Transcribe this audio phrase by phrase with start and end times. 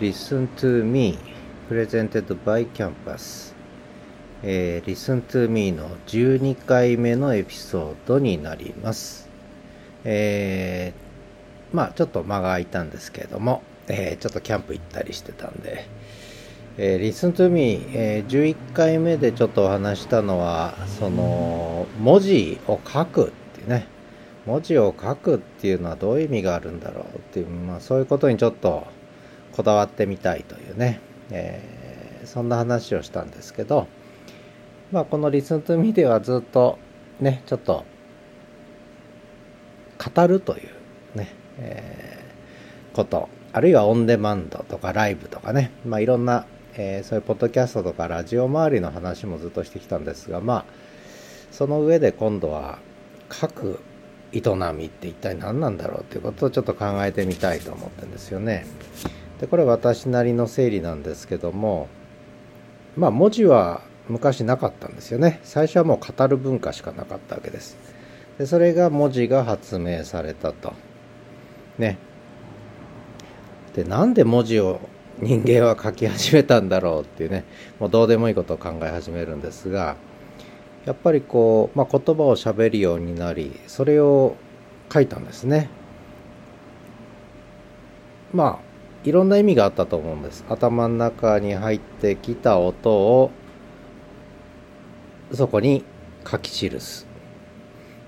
[0.00, 1.16] Listen to Me
[1.68, 3.54] Presented by Campus、
[4.42, 9.28] えー、Listen to Me の12回目のエピソードになります。
[10.04, 15.86] えー、まあちょっと間が空いたんですけれども、えー、ちょっとキャンプ行ったりしてたんで、
[16.76, 23.86] えー、Listen to Me、えー、11回目でちょっとお話したのはその文字を書くってね。
[24.46, 28.86] 文字を書くっていうのはどういう意味があるんだろうっていう、まあ、そういうことにちょっと
[29.54, 31.00] こだわってみたいというね、
[31.30, 33.86] えー、そんな話をしたんですけど、
[34.90, 36.78] まあ、この Listen to Me ではずっと
[37.20, 37.84] ねちょっと
[40.14, 50.64] 語るというね、えー、ことあるいはオンデマンドとかライブとかね、まあ、いろんな、えー、そういうポッドキャストとかラジオ周りの話もずっとしてきたんですがまあ
[51.52, 52.80] その上で今度は
[53.28, 53.78] 各
[54.32, 54.42] 営
[54.74, 58.66] みって一体何なんだろうっていうことをちょっと考えてみたいと思ってるんですよね。
[59.44, 61.88] でこれ私なりの整理なんですけども
[62.96, 65.40] まあ文字は昔なかったんですよね。
[65.42, 67.76] 最初はもう語る文化しかなかったわけです。
[68.38, 70.72] でそれが文字が発明されたと。
[71.76, 71.98] ね。
[73.74, 74.80] でなんで文字を
[75.18, 77.44] 人間は書き始めたんだろうっていうね
[77.78, 79.96] もうどうでもいいことを考え始めるんですが
[80.86, 84.36] やっぱりこう、まあ、言葉をしゃべるようになりそれを
[84.92, 85.68] 書いたんですね
[88.32, 88.73] まあ
[89.04, 90.44] いろんな意味があったと思うんです。
[90.48, 93.30] 頭の中に入ってきた音を
[95.32, 95.84] そこに
[96.26, 97.06] 書き記す。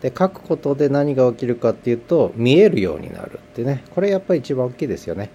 [0.00, 3.84] で書くことで何が起きるかっていうと見えるようになるってね。
[3.94, 5.30] これやっぱり一番大きいですよね。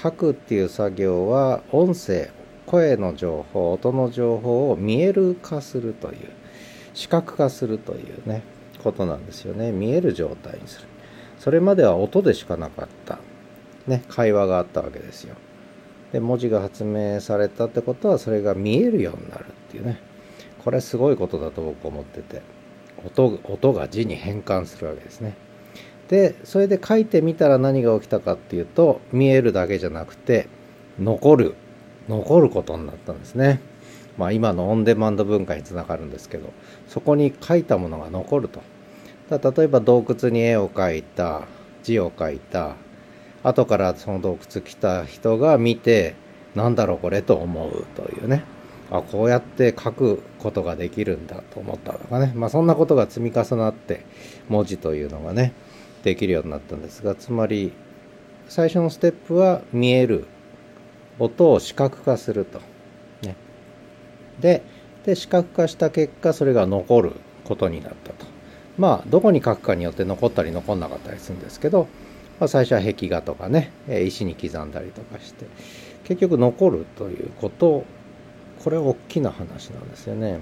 [0.00, 2.30] 書くっていう作業は音声
[2.66, 6.18] 声の情報音の情報を見える化するという
[6.94, 8.42] 視覚化するというね
[8.82, 9.72] ことなんですよね。
[9.72, 10.88] 見える状態にする。
[11.38, 13.18] それまでは音でしかなかった。
[13.86, 15.34] ね会話があったわけですよ。
[16.12, 20.00] で文字が発明されたってことはそれが見えるようになるっていうね。
[20.64, 22.42] これすごいことだと僕思ってて。
[23.04, 25.34] 音音が字に変換するわけですね。
[26.08, 30.46] でそれで書いてみたら何が起きたかっていうと見えるだけじゃなくて
[30.98, 31.54] 残る
[32.08, 33.60] 残ることになったんですね。
[34.18, 36.52] まあ、今のオンデマンド文化につながるんですけど
[36.86, 38.60] そこに書いたものが残ると。
[39.30, 41.44] 例えば洞窟に絵を描いた
[41.82, 42.76] 字を書いた
[43.42, 46.14] 後からその洞窟来た人が見て
[46.54, 48.44] なんだろうこれと思うというね。
[48.90, 52.32] あこうやって書くことができるんだと思ったとかね。
[52.34, 54.04] まあそんなことが積み重なって
[54.48, 55.52] 文字というのがね
[56.02, 57.72] できるようになったんですがつまり
[58.48, 60.26] 最初のステップは見える
[61.18, 62.60] 音を視覚化すると。
[64.40, 64.62] で
[65.04, 67.12] で視覚化した結果それが残る
[67.44, 68.26] ことになったと。
[68.78, 71.86] まあどこに書くかによって残ったり残んなかったりするんですけど、
[72.42, 75.46] まあ、最初は壁画とかね石に刻んだりとかして
[76.02, 77.84] 結局残るということ
[78.64, 80.40] これ大きな話なんですよね。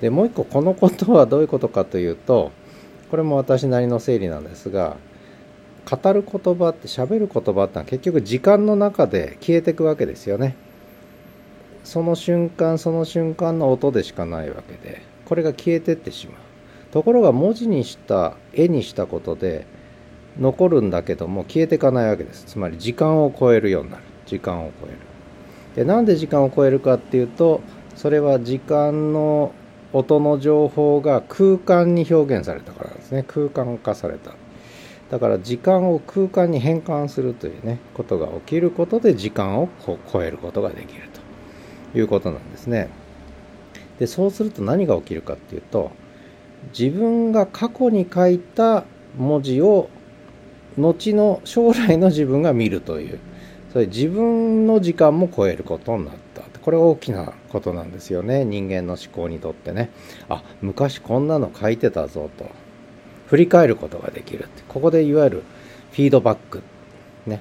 [0.00, 2.50] でもう一個このことはどういうことかというと
[3.12, 4.96] これも私なりの整理なんですが
[5.88, 10.56] 語る言葉って喋る言葉ってのは結局時間の中で消えていくわけですよね。
[11.84, 16.36] その瞬間その瞬間の音でしかないわけでこれが消えてってしまう。
[16.90, 19.78] ところが文字にした絵にしたことで
[20.38, 22.44] 残るんだけども消えていかないわけです。
[22.44, 24.02] つまり時間を超えるようになる。
[24.26, 24.96] 時間を超える。
[25.76, 27.60] でなんで時間を超えるかっていうと
[27.96, 29.52] それは時間の
[29.92, 33.24] 音の情報が空間に表現されたからですね。
[33.26, 34.32] 空間化された。
[35.10, 39.68] だから時間を空間に変換するというねことが起きることで時間を
[40.12, 41.20] 超えることができると。
[41.94, 42.88] いうことなんですね。
[43.98, 45.90] でそうすると何が起きるかっていうと
[46.76, 48.84] 自分が過去に書いた
[49.18, 49.90] 文字を
[50.76, 53.18] 後の将来の自分が見るという。
[53.72, 56.42] それ自分の時間も超えることになった。
[56.60, 58.44] これ大きなことなんですよね。
[58.44, 59.90] 人間の思考にとってね。
[60.28, 62.46] あ昔こんなの書いてたぞと。
[63.28, 64.62] 振り返ることができるって。
[64.68, 65.42] ここでいわゆる
[65.92, 66.62] フィードバック
[67.26, 67.40] ね。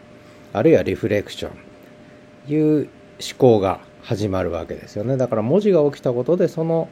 [0.53, 2.51] あるいはリフレクション。
[2.51, 2.89] いう
[3.19, 5.18] 思考が始まるわけですよね。
[5.18, 6.89] だから文字が起きたことでその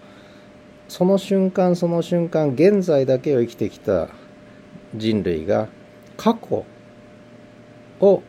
[0.88, 4.10] その瞬間その瞬間現在だけを生きてきた
[4.96, 5.68] 人類が
[6.18, 6.66] 過去
[8.02, 8.24] を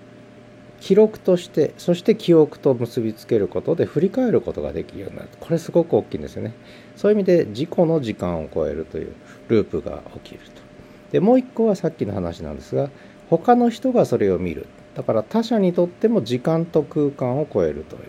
[0.80, 5.28] 記録としてそして記憶と結びつけることで振り返ることができるようになる。
[5.40, 6.52] これすごく大きいんですよね。
[6.94, 9.12] そういう意味で自己の時間を超えるという
[9.48, 10.62] ループが起きると。
[11.10, 12.90] でもう一個はさっきの話なんですが
[13.30, 14.66] 他の人がそれを見る。
[14.94, 18.02] だから他者にとっても時間と空間を超えるという。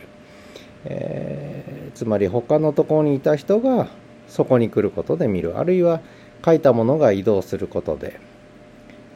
[0.85, 3.87] えー、つまり他のところにいた人が
[4.27, 5.57] そこに来ることで見る。
[5.57, 6.01] あるいは
[6.45, 8.19] 書いたものが移動することで、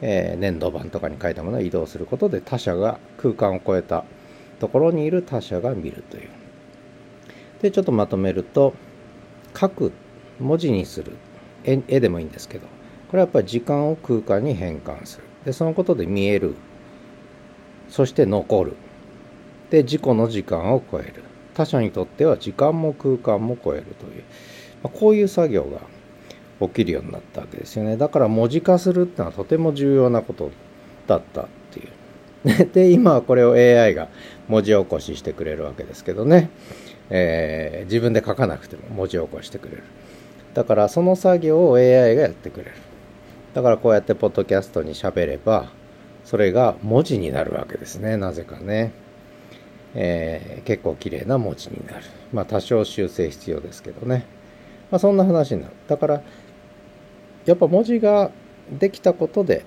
[0.00, 4.04] えー、粘土板とかに書いたものが移動することで他者が空間を超えた
[4.60, 6.28] ところにいる他者が見るという。
[7.62, 8.74] で、ちょっとまとめると、
[9.58, 9.92] 書く、
[10.40, 11.12] 文字にする、
[11.64, 12.66] 絵絵でもいいんですけど、
[13.08, 15.24] これはやっぱり時間を空間に変換する。
[15.44, 16.54] で、そのことで見える。
[17.88, 18.76] そして残る。
[19.70, 21.22] で、自己の時間を超える。
[21.54, 24.24] 他者にとっては時間も空間も超えるという、
[24.82, 25.80] まあ、こういう作業が
[26.60, 27.96] 起きるようになったわけですよね。
[27.96, 30.50] だから文字化するってのはとても重要なこと
[31.06, 32.68] だったっていう。
[32.72, 34.08] で、今はこれを AI が
[34.48, 36.50] 文字起こししてくれるわけですけどね。
[37.10, 39.82] えー、自分で書かなくても文字起こしてくれる。
[40.54, 42.72] だからその作業を AI がやってくれる。
[43.54, 45.70] だからこうやってポッドキャストに喋れば、
[46.24, 48.16] それが文字になるわけですね。
[48.16, 48.92] なぜかね。
[49.94, 52.04] えー、結構綺麗な文字になる。
[52.32, 54.26] まあ多少修正必要ですけどね。
[54.90, 55.74] まあそんな話になる。
[55.88, 56.22] だから、
[57.46, 58.30] やっぱ文字が
[58.70, 59.64] できたことで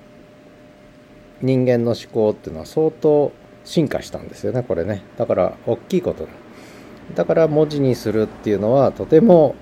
[1.41, 3.31] 人間の思考っていうのは相当
[3.63, 5.03] 進化したんですよねこれね。
[5.17, 6.23] だから大きいこと。
[6.23, 6.29] だ
[7.15, 9.55] だから文字にするっていうのはとても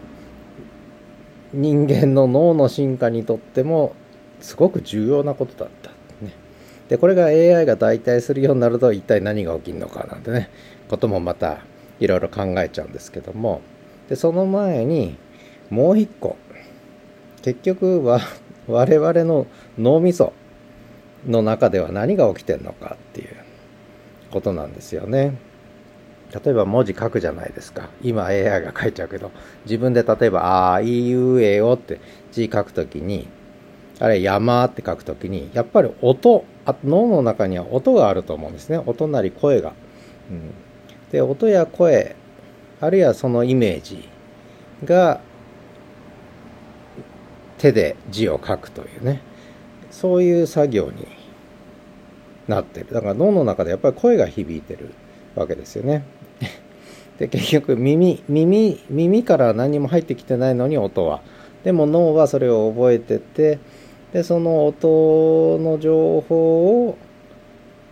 [1.54, 3.94] 人間の脳の進化にとっても
[4.40, 5.90] すごく重要なことだった。
[6.24, 6.32] ね、
[6.88, 10.50] でこれが AI が代替するようになると一体何が起きるのかなんてね
[10.90, 11.60] こともまた
[12.00, 13.62] いろいろ考えちゃうんですけども。
[14.10, 15.18] でその前に
[15.70, 16.38] もう一個。
[17.46, 18.22] 結局は
[18.68, 19.46] 我々の
[19.78, 20.34] 脳みそ
[21.28, 23.28] の中では何が起きてるのかっていう
[24.32, 25.38] ことなんですよね。
[26.44, 27.90] 例えば文字書くじゃないですか。
[28.02, 29.30] 今 AI が書いちゃうけど、
[29.66, 32.00] 自分で例えば、ああいいうえおって
[32.32, 33.28] 字書くときに、
[34.00, 38.82] あれ山って書くときに、やっぱり音あ、脳の中には音があると思うんですね。
[38.84, 39.74] 音なり声が。
[40.32, 40.52] うん、
[41.12, 42.16] で、音や声、
[42.82, 44.10] あるいはそのイメージ
[44.84, 45.22] が
[47.58, 49.22] 手で字を書くというね。
[49.92, 51.08] そういう作業に
[52.48, 52.88] なってる。
[52.92, 54.92] だから脳の中でやっぱり声が響いてる
[55.36, 56.04] わけですよね。
[57.18, 61.22] で結局耳耳耳から何も入ってきてないのに音は。
[61.64, 63.58] でも脳はそれを覚えてて
[64.14, 66.98] でその音の情報を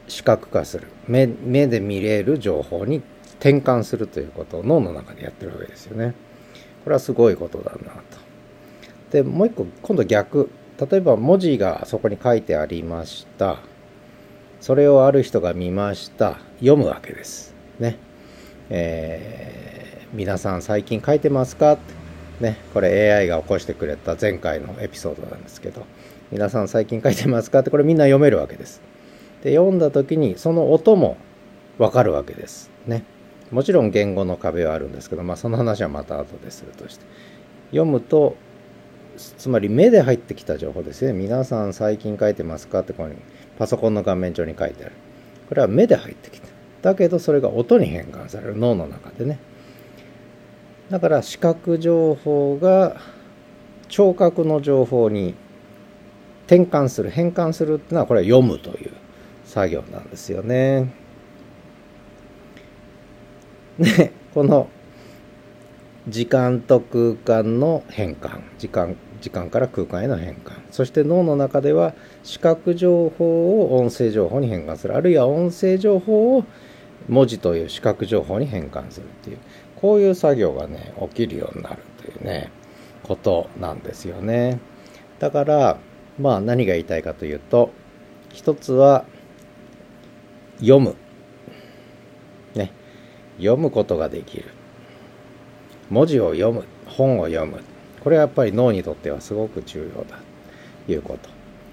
[0.07, 0.87] 視覚化する。
[1.07, 3.01] 目目で見れる情報に
[3.39, 6.13] 転換するということを脳の中でやってるわけですよね。
[6.83, 8.22] これはすごいことだなと。
[9.13, 10.49] でもう一個今度逆。
[10.79, 13.59] 例えば文字がそこに書いてありました。
[14.59, 16.39] それをある人が見ました。
[16.55, 17.53] 読むわけです。
[17.79, 17.99] ね。
[18.71, 21.77] えー、皆さん最近書いてますか？
[22.41, 22.57] ね。
[22.73, 25.85] これ AI が起こしてくれた前回のエピソードなんですけど。
[26.31, 27.59] 皆さん最近書いてますか？
[27.59, 28.81] ってこれみんな読めるわけです。
[29.43, 31.17] で読んだ時にその音も
[31.77, 32.71] わかるわけです。
[32.87, 33.03] ね。
[33.51, 37.05] もちろん言語の壁はあるんですけど、まあ、その話はまた後でするとして。
[37.69, 38.35] 読むと
[39.17, 41.13] つまり目で入ってきた情報ですね。
[41.13, 42.79] 皆さん最近書いてますか？
[42.79, 43.15] ってここに
[43.57, 44.93] パソコンの画面上に書いてある。
[45.49, 46.47] これは目で入ってきた。
[46.81, 49.39] だけどそれが音に変換される脳の中でね。
[50.89, 52.97] だから視覚情報が
[53.87, 55.35] 聴覚の情報に
[56.47, 58.91] 転換する、変換するっていうのはこれは読むという
[59.45, 60.93] 作業なんですよね。
[63.79, 64.67] で、この
[66.07, 68.41] 時間と空間の変換。
[68.57, 70.51] 時間時間から空間への変換。
[70.69, 74.97] そして脳の中では視覚情報を音声情報に変換する。
[74.97, 76.43] あるいは音声情報を
[77.07, 79.37] 文字という視覚情報に変換するっていう。
[79.77, 82.51] こういう作業がね起きるようになるというね
[83.03, 84.59] ことなんですよね。
[85.19, 85.77] だから
[86.19, 87.71] まあ何が言いたいかというと
[88.33, 89.05] 一つは
[90.59, 90.97] 読む。
[92.55, 92.73] ね。
[93.37, 94.45] 読むことができる。
[95.89, 97.59] 文字を読む本を読む。
[98.03, 100.17] これはやっぱり脳にとってはすごく重要だ
[100.85, 101.29] ということ。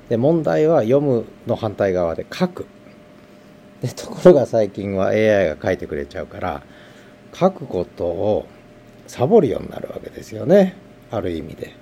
[0.09, 2.67] で問題は読むの反対側で書く。
[3.81, 6.63] でところが最近は AI が書いてくれちゃうから
[7.33, 8.47] 書くことを
[9.07, 10.77] サボるようになるわけですよね。
[11.11, 11.73] ある意味で。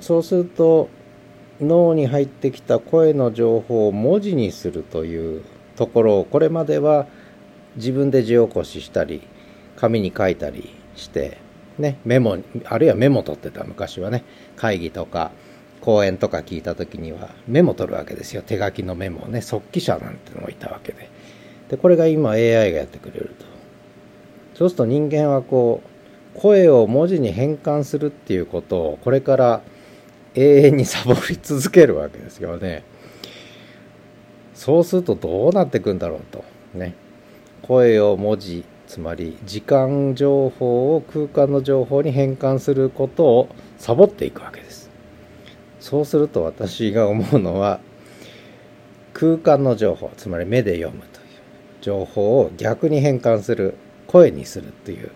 [0.00, 0.88] そうすると
[1.60, 5.42] 脳に入ってきた声の情報を文字にするという
[5.76, 7.06] ところをこれまでは
[7.76, 9.22] 自分で字起こししたり
[9.78, 11.38] 紙に書いたりして、
[11.78, 14.24] ね、メモ、あるいはメモ取ってた昔はね、
[14.56, 15.30] 会議とか
[15.80, 18.42] 講演とか聞いた時にはメモ取るわけですよ。
[18.42, 21.08] 手書きのメモをね、速記者なんてのもいたわけで。
[21.70, 23.46] で、これが今 AI がやってくれると。
[24.56, 25.80] そうすると人間はこ
[26.34, 29.62] う、声を文字に変換するっていうことをこれから
[30.34, 32.82] 永遠にサボり続けるわけですよね。
[34.54, 36.44] そうするとどうなっていくんだろうと。
[36.74, 36.94] ね。
[37.62, 44.90] 声を文字つまり時間情報を空間の情報に変換することをサボっていくわけです。
[45.78, 47.80] そうすると私が思うのは
[49.12, 51.26] 空間の情報つまり目で読むという
[51.82, 53.74] 情報を逆に変換する
[54.06, 55.10] 声にするっていう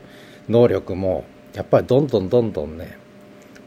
[0.49, 1.25] 能力も
[1.55, 2.99] やっぱりどんどんどんどんね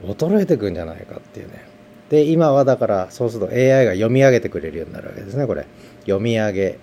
[0.04, 1.66] 衰えてくんじゃないかっていうね。
[2.10, 5.66] で今はだからそうすると AI が読み上げてくれるようになるわけですねこれ。
[6.02, 6.80] 読み上げ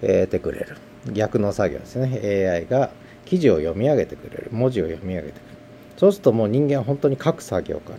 [0.00, 0.78] てくれる。
[1.10, 2.48] 逆の作業ですね。
[2.48, 2.90] AI が
[3.24, 4.48] 記事を読み上げてくれる。
[4.52, 5.58] 文字を読み上げてくれる。
[5.96, 7.98] そうするともう人間は本当に書く作業から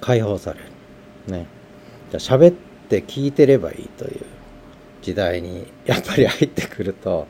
[0.00, 0.66] 解放される。
[1.32, 1.46] ね。
[2.10, 2.52] じゃあ喋っ
[2.88, 4.20] て聞いてればいいという
[5.02, 7.28] 時代にやっぱり入ってくると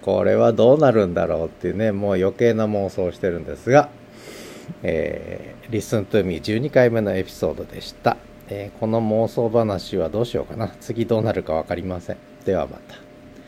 [0.00, 3.90] これはどうなるんだろうっていうねもう余計な妄想をしてるんですが、
[4.82, 8.16] えー、Listen to me 12回目のエピソードでした、
[8.48, 10.68] えー、この妄想話はどうしようかな。
[10.80, 12.16] 次どうなるか分かりません。
[12.44, 13.01] ではまた。